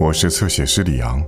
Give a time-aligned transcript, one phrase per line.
[0.00, 1.20] 我是侧写师李昂。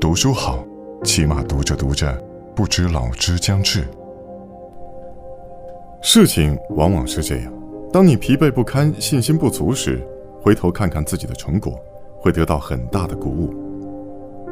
[0.00, 0.64] 读书好，
[1.02, 2.16] 起码读着读着，
[2.54, 3.84] 不知老之将至。
[6.00, 7.52] 事情往往是这样：
[7.92, 10.00] 当你疲惫不堪、信心不足时，
[10.40, 11.76] 回头看看自己的成果，
[12.20, 13.52] 会得到很大的鼓舞。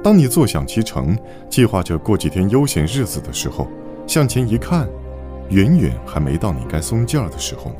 [0.02, 1.16] 当你坐享其成，
[1.48, 3.68] 计划着过几天悠闲日子的时候，
[4.08, 4.88] 向前一看，
[5.50, 7.70] 远远还没到你该松劲儿的时候。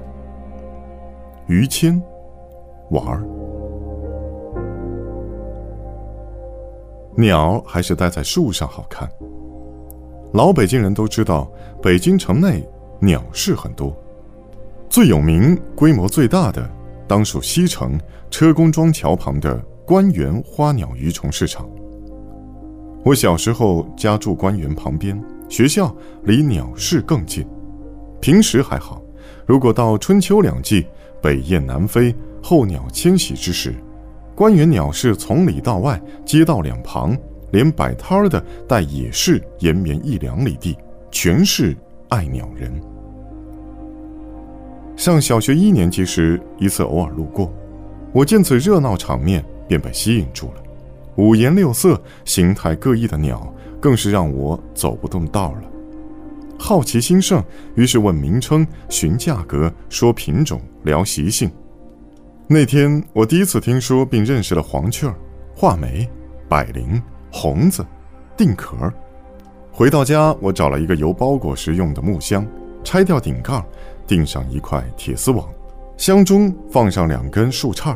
[1.48, 2.00] 于谦，
[2.90, 3.24] 玩儿。
[7.18, 9.10] 鸟还是待在树上好看。
[10.34, 11.50] 老北京人都知道，
[11.82, 12.64] 北京城内
[13.00, 13.92] 鸟市很多，
[14.88, 16.70] 最有名、规模最大的，
[17.08, 17.98] 当属西城
[18.30, 21.68] 车公庄桥旁的官园花鸟鱼虫市场。
[23.04, 27.44] 我小时候家住官园旁边，学校离鸟市更近。
[28.20, 29.02] 平时还好，
[29.44, 30.86] 如果到春秋两季。
[31.20, 33.74] 北雁南飞，候鸟迁徙之时，
[34.38, 37.18] 官园鸟市从里到外，街道两旁，
[37.50, 40.78] 连摆摊儿的带野市，延绵一两里地，
[41.10, 41.76] 全是
[42.08, 42.72] 爱鸟人。
[44.96, 47.52] 上小学一年级时，一次偶尔路过，
[48.12, 50.62] 我见此热闹场面，便被吸引住了。
[51.16, 55.62] 五颜六色、形态各异的鸟，更是让我走不动道了。
[56.56, 57.42] 好奇心盛，
[57.74, 61.50] 于是问名称、询价格、说品种、聊习性。
[62.50, 65.06] 那天我第一次听说并认识了黄雀、
[65.54, 66.08] 画眉、
[66.48, 67.84] 百灵、红子、
[68.38, 68.90] 定壳。
[69.70, 72.46] 回到家，我找了一个邮包裹时用的木箱，
[72.82, 73.62] 拆掉顶盖，
[74.06, 75.46] 钉上一块铁丝网，
[75.98, 77.94] 箱中放上两根树杈，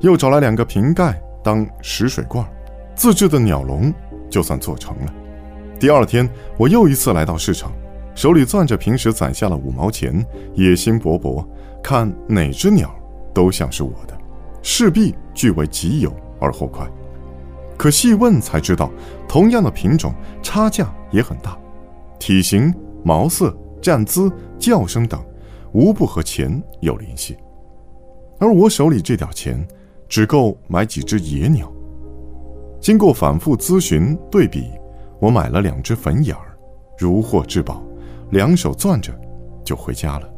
[0.00, 2.44] 又找来两个瓶盖当食水罐，
[2.96, 3.94] 自制的鸟笼
[4.28, 5.14] 就算做成了。
[5.78, 6.28] 第二天，
[6.58, 7.70] 我又一次来到市场。
[8.16, 11.46] 手里攥着平时攒下了五毛钱，野心勃勃，
[11.80, 12.92] 看哪只鸟
[13.34, 14.16] 都像是我的，
[14.62, 16.88] 势必据为己有而后快。
[17.76, 18.90] 可细问才知道，
[19.28, 21.58] 同样的品种差价也很大，
[22.18, 25.20] 体型、毛色、站姿、叫声等，
[25.72, 27.36] 无不和钱有联系。
[28.38, 29.66] 而我手里这点钱，
[30.08, 31.70] 只够买几只野鸟。
[32.80, 34.70] 经过反复咨询对比，
[35.18, 36.56] 我买了两只粉眼儿，
[36.96, 37.82] 如获至宝。
[38.30, 39.12] 两手攥着，
[39.64, 40.28] 就回家了。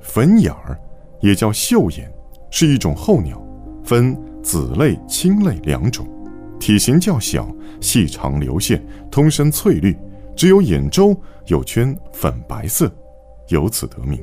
[0.00, 0.78] 粉眼儿，
[1.24, 2.12] 也叫绣眼，
[2.50, 3.42] 是一种候鸟，
[3.82, 6.06] 分子类、亲类两种，
[6.60, 7.48] 体型较小，
[7.80, 9.96] 细长流线，通身翠绿，
[10.36, 12.92] 只有眼周有圈粉白色，
[13.48, 14.20] 由此得名。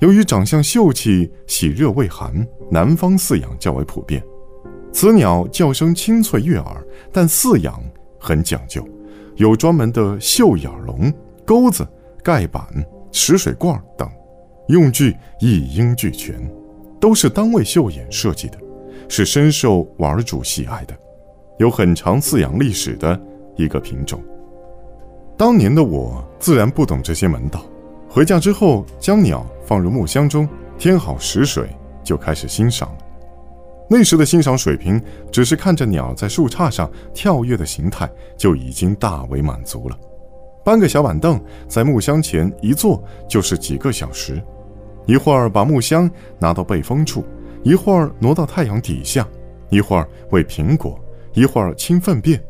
[0.00, 4.20] 由于长相秀气，喜热畏寒，南方饲养较为普遍。
[4.92, 7.80] 此鸟叫声清脆悦耳，但饲养
[8.18, 8.84] 很讲究。
[9.36, 11.14] 有专门的绣眼笼、
[11.46, 11.86] 钩子、
[12.20, 12.66] 盖板、
[13.12, 14.10] 食水罐等，
[14.68, 16.34] 用具一应俱全，
[17.00, 18.58] 都是单位绣眼设计的，
[19.08, 20.94] 是深受玩主喜爱的，
[21.58, 23.20] 有很长饲养历史的
[23.56, 24.22] 一个品种。
[25.36, 27.64] 当年的我自然不懂这些门道，
[28.08, 31.68] 回家之后将鸟放入木箱中，添好食水，
[32.04, 32.98] 就开始欣赏了。
[33.90, 38.08] 那时的欣赏水平，只是看着鸟在树杈上跳跃的形态，
[38.38, 39.98] 就已经大为满足了。
[40.64, 44.42] 搬个小板凳在木箱前一坐，就是几个小时。
[45.06, 47.24] 一会儿把木箱拿到背风处，
[47.62, 49.26] 一会儿挪到太阳底下，
[49.70, 50.98] 一会儿喂苹果，
[51.34, 52.42] 一会儿清粪便，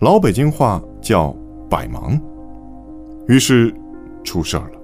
[0.00, 1.36] 老北京话叫
[1.68, 2.20] 百忙。
[3.26, 3.74] 于是，
[4.24, 4.78] 出事儿了。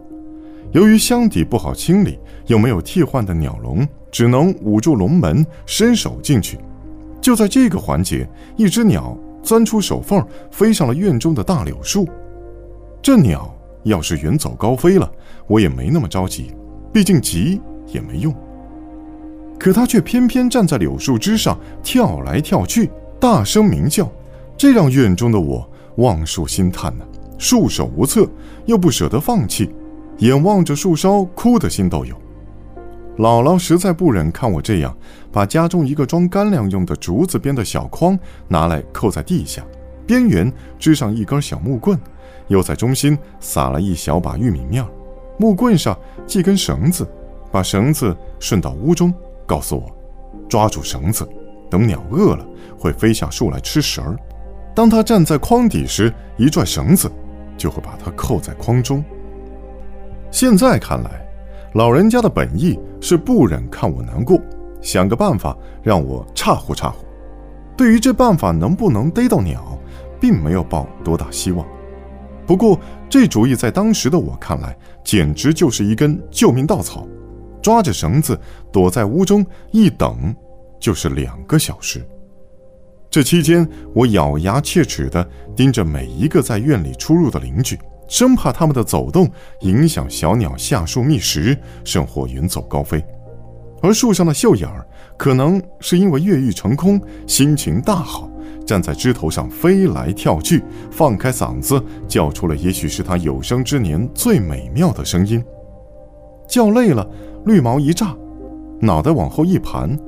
[0.72, 3.86] 由于箱底不好清理，又没有替换的鸟笼。
[4.10, 6.56] 只能捂住笼门，伸手进去。
[7.20, 8.24] 就在这个环节，
[8.54, 12.08] 一只鸟钻出手缝，飞上了院中的大柳树。
[13.04, 15.12] 这鸟要是远走高飞了，
[15.46, 16.54] 我也没那么着急，
[16.90, 18.34] 毕竟急也没用。
[19.58, 24.10] 可它却偏偏站在柳树枝上跳来跳去，大声鸣叫，
[24.56, 27.04] 这让院中的我望树兴叹呢，
[27.36, 28.26] 束手无策，
[28.64, 29.70] 又不舍得放弃，
[30.20, 32.16] 眼望着树梢，哭的心都有。
[33.18, 34.96] 姥姥实在不忍看我这样，
[35.30, 38.18] 把家中一个装干粮用的竹子编的小筐
[38.48, 39.62] 拿来扣在地下，
[40.06, 42.00] 边缘支上一根小木棍，
[42.48, 44.88] 又在中心撒了一小把玉米面儿
[45.38, 47.06] 木棍上系根绳子，
[47.50, 49.12] 把绳子顺到屋中，
[49.46, 49.90] 告诉我，
[50.48, 51.28] 抓住绳子，
[51.70, 52.46] 等鸟饿了
[52.78, 54.16] 会飞下树来吃食儿。
[54.74, 57.10] 当它站在筐底时，一拽绳子，
[57.56, 59.04] 就会把它扣在筐中。
[60.30, 61.20] 现在看来。
[61.74, 64.38] 老人家的本意是不忍看我难过，
[64.80, 67.04] 想个办法让我岔呼岔呼。
[67.76, 69.76] 对于这办法能不能逮到鸟，
[70.20, 71.66] 并没有抱多大希望。
[72.46, 77.06] 不过这主意在当时的我看来，简直就是一根救命稻草。
[77.62, 78.38] 抓着绳子
[78.70, 80.34] 躲在屋中一等，
[80.78, 82.06] 就是两个小时。
[83.08, 85.26] 这期间，我咬牙切齿地
[85.56, 89.30] 盯着每一个在院里出入的邻居，生怕他们的走动
[89.60, 93.02] 影响小鸟下树觅食，甚或远走高飞。
[93.84, 98.30] 而树上的秀眼儿，可能是因为越狱成功，心情大好，
[98.64, 105.44] 站在枝头上飞来跳去，放开嗓子叫出了也许是他有生之年最美妙的声音。
[106.48, 107.06] 叫累了，
[107.44, 108.16] 绿毛一炸，
[108.80, 109.98] 脑袋往后一盘，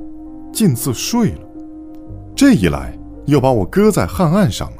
[0.51, 1.41] 竟自睡了。
[2.35, 2.97] 这一来，
[3.27, 4.77] 又把我搁在旱岸上了。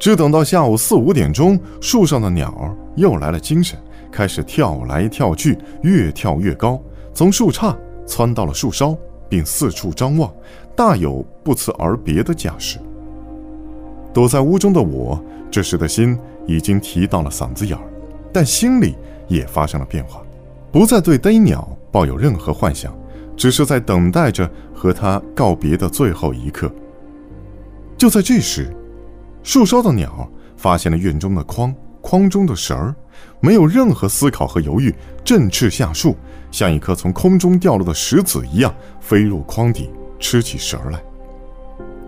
[0.00, 3.78] 只等到下午四五点钟，树上的鸟儿又来了精神，
[4.10, 6.82] 开始跳来跳去，越跳越高，
[7.14, 7.76] 从树杈
[8.06, 8.96] 窜到了树梢，
[9.28, 10.32] 并四处张望，
[10.74, 12.78] 大有不辞而别的架势。
[14.12, 17.84] 躲在屋中的我，这时的心已经提到了嗓子眼儿，
[18.32, 18.96] 但心里
[19.28, 20.20] 也发生了变化。
[20.72, 22.92] 不再对逮鸟抱有任何幻想，
[23.36, 26.70] 只是在等待着和他告别的最后一刻。
[27.96, 28.74] 就在这时，
[29.44, 32.94] 树梢的鸟发现了院中的筐，筐中的绳儿，
[33.38, 34.92] 没有任何思考和犹豫，
[35.24, 36.16] 振翅下树，
[36.54, 39.90] 像一颗从空中掉落的石子一样飞入筐底，
[40.20, 41.02] 吃起食儿来。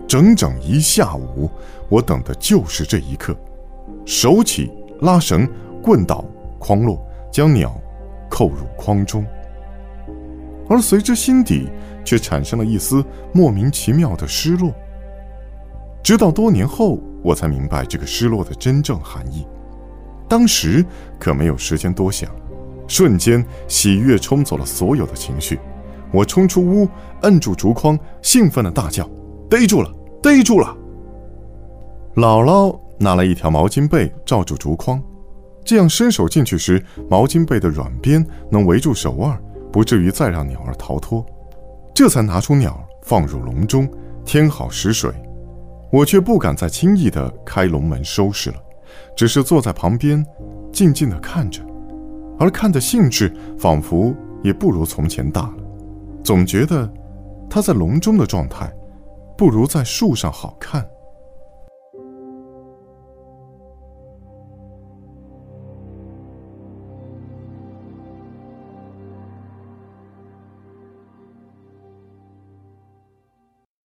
[0.07, 1.51] 整整一下午，
[1.89, 3.35] 我等的就是这一刻。
[4.05, 4.71] 手起
[5.01, 5.45] 拉绳，
[5.83, 6.23] 棍倒
[6.59, 7.77] 筐落，将鸟。
[8.29, 9.25] 扣入筐中，
[10.69, 11.69] 而随之心底
[12.05, 13.03] 却产生了一丝
[13.33, 14.73] 莫名其妙的失落。
[16.01, 19.45] 直到多年后，我才明白这个失落的真正含义。
[20.27, 20.85] 当时
[21.17, 22.29] 可没有时间多想，
[22.87, 25.59] 瞬间喜悦冲走了所有的情绪。
[26.11, 26.87] 我冲出屋，
[27.21, 29.09] 摁住竹筐，兴奋地大叫
[29.49, 29.91] ：“逮住了！
[30.23, 30.75] 逮住了！”
[32.15, 35.01] 姥姥拿来一条毛巾被罩住竹筐。
[35.65, 39.37] 这样伸手进去时，毛巾被的软边能围住手腕，
[39.71, 41.25] 不至于再让鸟儿逃脱。
[41.93, 43.85] 这才拿出鸟放入笼中，
[44.23, 45.11] 添好食水。
[45.91, 48.55] 我却不敢再轻易地开笼门收拾了，
[49.15, 50.25] 只是坐在旁边，
[50.71, 51.61] 静静地看着，
[52.39, 55.57] 而看的兴致仿佛也不如从前大了。
[56.23, 56.91] 总觉得，
[57.49, 58.71] 它在笼中的状态，
[59.37, 60.87] 不如在树上好看。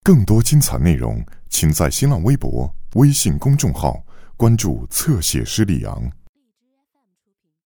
[0.04, 4.02] 更多精彩内容，请在新浪微博、微信公众号
[4.36, 6.10] 关注“侧写师李昂”。